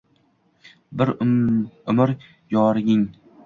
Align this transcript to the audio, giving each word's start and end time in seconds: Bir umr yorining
Bir 1.03 1.11
umr 1.93 2.17
yorining 2.59 3.09